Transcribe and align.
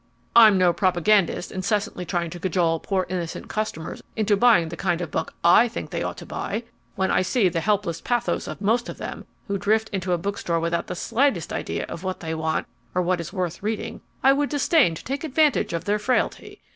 I'm 0.35 0.57
no 0.57 0.73
propagandist 0.73 1.51
incessantly 1.51 2.05
trying 2.05 2.31
to 2.31 2.39
cajole 2.39 2.79
poor 2.79 3.05
innocent 3.07 3.47
customers 3.49 4.01
into 4.15 4.35
buying 4.35 4.69
the 4.69 4.75
kind 4.75 4.99
of 4.99 5.11
book 5.11 5.35
I 5.43 5.67
think 5.67 5.91
they 5.91 6.01
ought 6.01 6.17
to 6.17 6.25
buy. 6.25 6.63
When 6.95 7.11
I 7.11 7.21
see 7.21 7.49
the 7.49 7.59
helpless 7.59 8.01
pathos 8.01 8.47
of 8.47 8.61
most 8.61 8.89
of 8.89 8.97
them, 8.97 9.27
who 9.47 9.59
drift 9.59 9.89
into 9.89 10.11
a 10.13 10.17
bookstore 10.17 10.59
without 10.59 10.87
the 10.87 10.95
slightest 10.95 11.53
idea 11.53 11.85
of 11.85 12.03
what 12.03 12.19
they 12.19 12.33
want 12.33 12.65
or 12.95 13.03
what 13.03 13.21
is 13.21 13.31
worth 13.31 13.61
reading, 13.61 14.01
I 14.23 14.33
would 14.33 14.49
disdain 14.49 14.95
to 14.95 15.03
take 15.03 15.23
advantage 15.23 15.71
of 15.71 15.85
their 15.85 15.99
frailty. 15.99 16.61